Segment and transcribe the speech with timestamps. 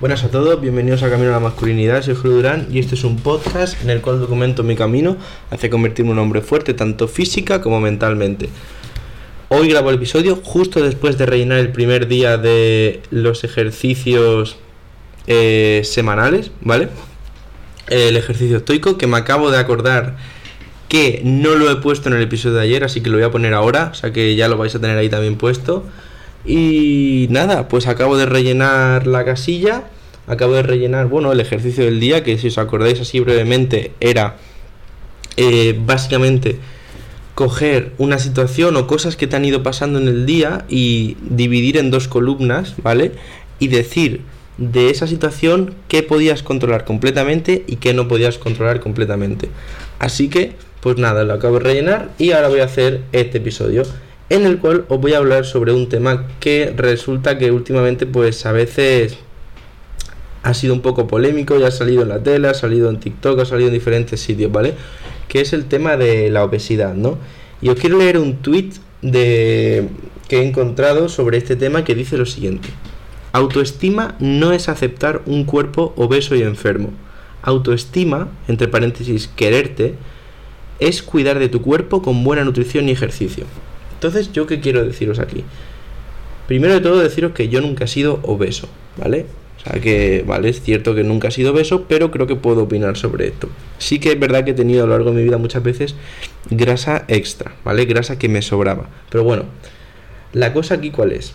[0.00, 3.02] Buenas a todos, bienvenidos a Camino a la Masculinidad, soy Julio Durán y este es
[3.02, 5.16] un podcast en el cual documento mi camino
[5.50, 8.48] hacia convertirme en un hombre fuerte tanto física como mentalmente.
[9.48, 14.58] Hoy grabo el episodio justo después de rellenar el primer día de los ejercicios
[15.26, 16.90] eh, semanales, ¿vale?
[17.88, 20.16] El ejercicio estoico que me acabo de acordar
[20.88, 23.32] que no lo he puesto en el episodio de ayer, así que lo voy a
[23.32, 25.84] poner ahora, o sea que ya lo vais a tener ahí también puesto.
[26.44, 29.84] Y nada, pues acabo de rellenar la casilla,
[30.28, 34.36] acabo de rellenar, bueno, el ejercicio del día, que si os acordáis así brevemente, era
[35.36, 36.58] eh, básicamente
[37.34, 41.76] coger una situación o cosas que te han ido pasando en el día y dividir
[41.76, 43.12] en dos columnas, ¿vale?
[43.58, 44.22] Y decir
[44.56, 49.48] de esa situación qué podías controlar completamente y qué no podías controlar completamente.
[50.00, 53.84] Así que, pues nada, lo acabo de rellenar y ahora voy a hacer este episodio
[54.30, 58.44] en el cual os voy a hablar sobre un tema que resulta que últimamente pues
[58.46, 59.18] a veces
[60.42, 63.40] ha sido un poco polémico, ya ha salido en la tele, ha salido en TikTok,
[63.40, 64.74] ha salido en diferentes sitios, ¿vale?
[65.28, 67.18] Que es el tema de la obesidad, ¿no?
[67.60, 68.70] Y os quiero leer un tweet
[69.02, 69.88] de
[70.28, 72.68] que he encontrado sobre este tema que dice lo siguiente.
[73.32, 76.90] Autoestima no es aceptar un cuerpo obeso y enfermo.
[77.42, 79.94] Autoestima, entre paréntesis, quererte,
[80.80, 83.44] es cuidar de tu cuerpo con buena nutrición y ejercicio.
[83.94, 85.44] Entonces, ¿yo qué quiero deciros aquí?
[86.46, 89.26] Primero de todo, deciros que yo nunca he sido obeso, ¿vale?
[89.70, 92.96] Sea que, vale, es cierto que nunca he sido obeso, pero creo que puedo opinar
[92.96, 93.48] sobre esto.
[93.78, 95.94] Sí que es verdad que he tenido a lo largo de mi vida muchas veces
[96.50, 97.84] grasa extra, ¿vale?
[97.84, 98.88] Grasa que me sobraba.
[99.10, 99.44] Pero bueno,
[100.32, 101.34] la cosa aquí cuál es?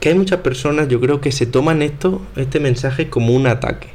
[0.00, 3.88] Que hay muchas personas, yo creo que se toman esto, este mensaje como un ataque.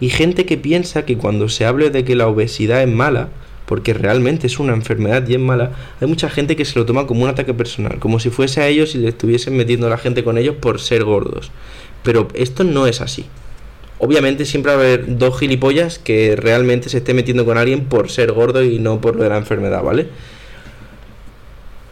[0.00, 3.28] Y gente que piensa que cuando se hable de que la obesidad es mala,
[3.66, 7.06] porque realmente es una enfermedad y es mala, hay mucha gente que se lo toma
[7.06, 9.98] como un ataque personal, como si fuese a ellos y le estuviesen metiendo a la
[9.98, 11.50] gente con ellos por ser gordos.
[12.02, 13.26] Pero esto no es así.
[13.98, 18.10] Obviamente siempre va a haber dos gilipollas que realmente se esté metiendo con alguien por
[18.10, 20.08] ser gordo y no por lo de la enfermedad, ¿vale?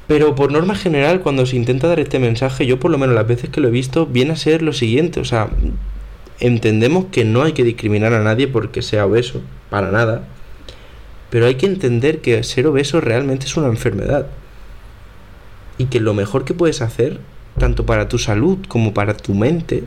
[0.07, 3.27] Pero por norma general, cuando se intenta dar este mensaje, yo por lo menos las
[3.27, 5.49] veces que lo he visto, viene a ser lo siguiente, o sea,
[6.41, 9.41] entendemos que no hay que discriminar a nadie porque sea obeso,
[9.71, 10.29] para nada,
[11.35, 14.29] pero hay que entender que ser obeso realmente es una enfermedad.
[15.79, 17.19] Y que lo mejor que puedes hacer,
[17.59, 19.83] tanto para tu salud como para tu mente,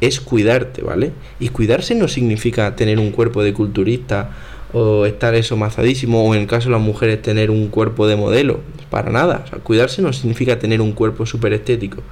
[0.00, 1.12] es cuidarte, ¿vale?
[1.38, 4.30] Y cuidarse no significa tener un cuerpo de culturista
[4.72, 8.16] o estar eso mazadísimo o en el caso de las mujeres tener un cuerpo de
[8.16, 8.58] modelo,
[8.90, 9.44] para nada.
[9.62, 12.02] Cuidarse no significa tener un cuerpo súper estético.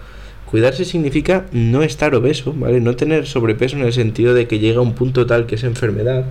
[0.49, 2.81] Cuidarse significa no estar obeso, ¿vale?
[2.81, 5.65] No tener sobrepeso en el sentido de que llega a un punto tal que es
[5.65, 6.27] enfermedad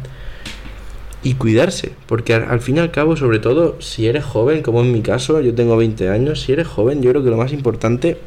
[1.23, 4.91] y cuidarse, porque al, fin y al cabo, sobre todo si eres joven, como en
[4.91, 8.17] mi caso, yo tengo 20 años, si eres joven, yo creo que lo más importante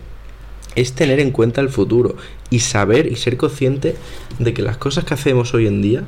[0.75, 2.17] es tener en cuenta el futuro
[2.51, 3.97] y saber y ser consciente
[4.39, 6.05] de que las cosas que hacemos hoy en día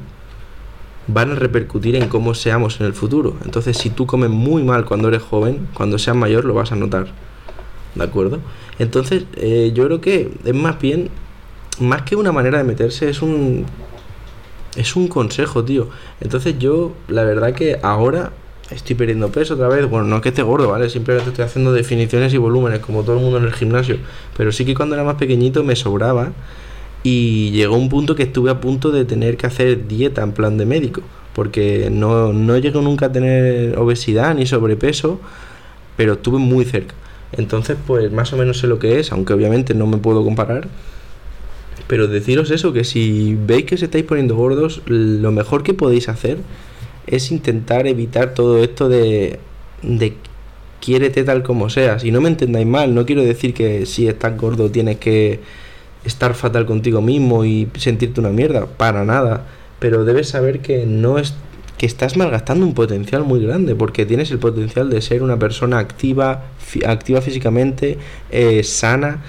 [1.08, 3.36] van a repercutir en cómo seamos en el futuro.
[3.44, 6.76] Entonces, si tú comes muy mal cuando eres joven, cuando seas mayor lo vas a
[6.76, 7.08] notar.
[7.94, 8.40] ¿De acuerdo?
[8.78, 11.08] Entonces, eh, yo creo que es más bien,
[11.80, 13.64] más que una manera de meterse, es un
[14.76, 15.88] es un consejo, tío.
[16.20, 18.32] Entonces yo, la verdad que ahora
[18.70, 19.88] estoy perdiendo peso otra vez.
[19.88, 20.90] Bueno, no es que esté gordo, ¿vale?
[20.90, 23.98] Simplemente estoy haciendo definiciones y volúmenes, como todo el mundo en el gimnasio.
[24.36, 26.32] Pero sí que cuando era más pequeñito me sobraba.
[27.02, 30.58] Y llegó un punto que estuve a punto de tener que hacer dieta en plan
[30.58, 31.02] de médico.
[31.34, 35.20] Porque no, no llego nunca a tener obesidad ni sobrepeso.
[35.96, 36.94] Pero estuve muy cerca.
[37.32, 40.68] Entonces, pues más o menos sé lo que es, aunque obviamente no me puedo comparar.
[41.88, 46.08] Pero deciros eso, que si veis que se estáis poniendo gordos, lo mejor que podéis
[46.08, 46.38] hacer
[47.06, 49.40] es intentar evitar todo esto de,
[49.82, 50.12] de
[50.80, 52.04] quiérete tal como seas.
[52.04, 55.40] Y no me entendáis mal, no quiero decir que si estás gordo tienes que
[56.04, 59.46] estar fatal contigo mismo y sentirte una mierda, para nada.
[59.78, 61.34] Pero debes saber que no es
[61.78, 65.78] que estás malgastando un potencial muy grande, porque tienes el potencial de ser una persona
[65.78, 66.46] activa,
[66.86, 67.98] activa físicamente,
[68.30, 69.22] eh, sana,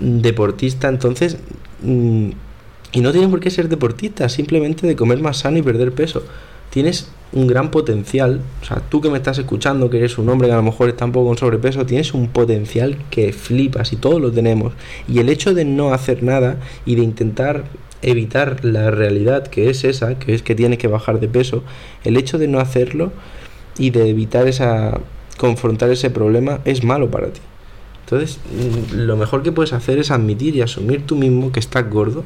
[0.00, 0.88] deportista.
[0.88, 1.38] Entonces,
[1.82, 6.22] y no tienes por qué ser deportista, simplemente de comer más sano y perder peso.
[6.70, 10.48] Tienes un gran potencial, o sea, tú que me estás escuchando, que eres un hombre
[10.48, 13.96] que a lo mejor está un poco con sobrepeso, tienes un potencial que flipas y
[13.96, 14.72] todos lo tenemos.
[15.06, 17.64] Y el hecho de no hacer nada y de intentar
[18.00, 21.64] evitar la realidad que es esa, que es que tienes que bajar de peso,
[22.04, 23.12] el hecho de no hacerlo
[23.78, 25.00] y de evitar esa
[25.36, 27.40] confrontar ese problema es malo para ti.
[28.10, 31.88] Entonces, mm, lo mejor que puedes hacer es admitir y asumir tú mismo que estás
[31.90, 32.24] gordo,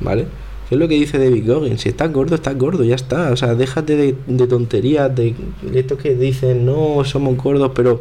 [0.00, 0.26] ¿vale?
[0.70, 3.32] es lo que dice David Goggins, si estás gordo, estás gordo, ya está.
[3.32, 5.34] O sea, déjate de, tonterías, de,
[5.74, 7.98] esto que dicen, no, somos gordos, pero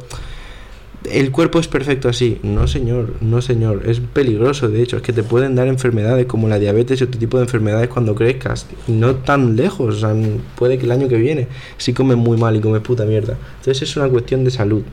[1.11, 2.37] el cuerpo es perfecto así.
[2.43, 3.83] No, señor, no, señor.
[3.87, 4.97] Es peligroso, de hecho.
[4.97, 8.13] Es que te pueden dar enfermedades como la diabetes y otro tipo de enfermedades cuando
[8.13, 8.67] crezcas.
[8.87, 9.95] Y no tan lejos.
[9.95, 10.15] O sea,
[10.55, 13.35] puede que el año que viene, si comes muy mal y comes puta mierda.
[13.59, 14.83] Entonces es una cuestión de salud.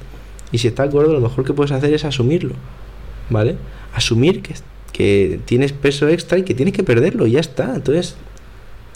[0.53, 2.55] Y si estás gordo, lo mejor que puedes hacer es asumirlo.
[3.31, 3.57] ¿Vale?
[3.95, 4.55] Asumir que,
[4.93, 7.27] que tienes peso extra y que tienes que perderlo.
[7.27, 7.75] Y ya está.
[7.75, 8.17] Entonces,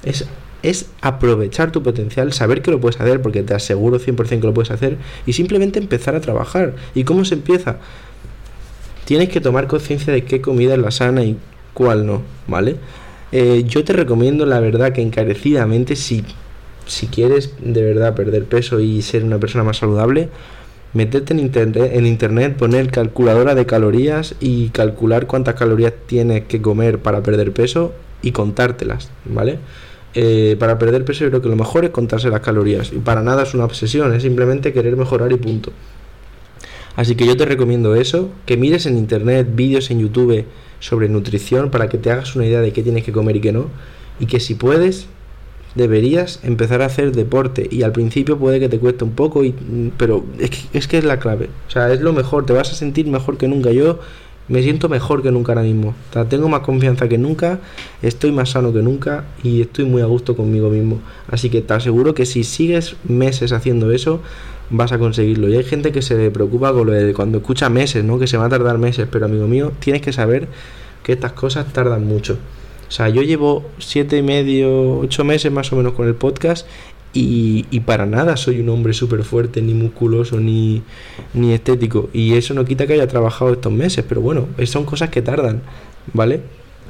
[0.05, 0.26] es
[0.62, 4.55] es aprovechar tu potencial, saber que lo puedes hacer, porque te aseguro 100% que lo
[4.55, 6.75] puedes hacer, y simplemente empezar a trabajar.
[6.94, 7.79] ¿Y cómo se empieza?
[9.05, 11.37] Tienes que tomar conciencia de qué comida es la sana y
[11.75, 12.76] cuál no, ¿vale?
[13.32, 16.25] Eh, yo te recomiendo, la verdad, que encarecidamente, si,
[16.87, 20.29] si quieres de verdad perder peso y ser una persona más saludable,
[20.93, 26.61] meterte en internet, en internet, poner calculadora de calorías y calcular cuántas calorías tienes que
[26.61, 27.93] comer para perder peso
[28.23, 29.59] y contártelas, ¿vale?
[30.15, 32.93] Eh, para perder peso creo que lo mejor es contarse las calorías.
[32.93, 35.73] Y para nada es una obsesión, es simplemente querer mejorar y punto.
[36.97, 40.45] Así que yo te recomiendo eso, que mires en internet vídeos en YouTube
[40.81, 43.53] sobre nutrición para que te hagas una idea de qué tienes que comer y qué
[43.53, 43.69] no.
[44.19, 45.07] Y que si puedes,
[45.75, 47.69] deberías empezar a hacer deporte.
[47.71, 49.55] Y al principio puede que te cueste un poco, y,
[49.97, 51.49] pero es que, es que es la clave.
[51.69, 53.71] O sea, es lo mejor, te vas a sentir mejor que nunca.
[53.71, 54.01] Yo
[54.51, 55.95] me siento mejor que nunca ahora mismo.
[56.29, 57.61] tengo más confianza que nunca,
[58.03, 61.01] estoy más sano que nunca y estoy muy a gusto conmigo mismo.
[61.29, 64.21] Así que te aseguro que si sigues meses haciendo eso,
[64.69, 65.49] vas a conseguirlo.
[65.49, 68.19] Y hay gente que se preocupa con lo de cuando escucha meses, ¿no?
[68.19, 70.49] Que se va a tardar meses, pero amigo mío, tienes que saber
[71.05, 72.37] que estas cosas tardan mucho.
[72.91, 76.67] O sea, yo llevo siete y medio, ocho meses más o menos con el podcast
[77.13, 80.83] y, y, para nada soy un hombre súper fuerte, ni musculoso, ni,
[81.33, 82.11] ni estético.
[82.13, 85.63] Y eso no quita que haya trabajado estos meses, pero bueno, son cosas que tardan,
[86.13, 86.41] ¿vale?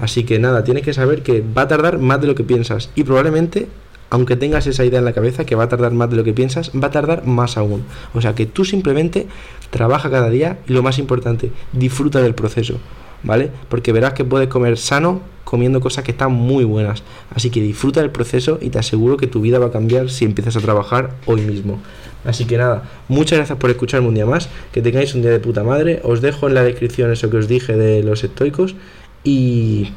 [0.00, 2.88] Así que nada, tienes que saber que va a tardar más de lo que piensas.
[2.94, 3.69] Y probablemente,
[4.08, 6.32] aunque tengas esa idea en la cabeza que va a tardar más de lo que
[6.32, 7.85] piensas, va a tardar más aún.
[8.14, 9.26] O sea que tú simplemente
[9.69, 12.79] trabaja cada día y lo más importante, disfruta del proceso,
[13.23, 13.50] ¿vale?
[13.69, 15.20] Porque verás que puedes comer sano
[15.50, 17.02] comiendo cosas que están muy buenas.
[17.35, 20.25] Así que disfruta del proceso y te aseguro que tu vida va a cambiar si
[20.25, 21.81] empiezas a trabajar hoy mismo.
[22.25, 25.41] Así que nada, muchas gracias por escucharme un día más, que tengáis un día de
[25.41, 28.76] puta madre, os dejo en la descripción eso que os dije de los estoicos
[29.25, 29.88] y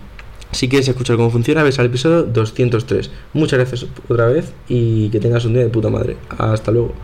[0.52, 3.12] si quieres escuchar cómo funciona, ves al episodio 203.
[3.34, 6.18] Muchas gracias otra vez y que tengas un día de puta madre.
[6.36, 6.96] Hasta luego.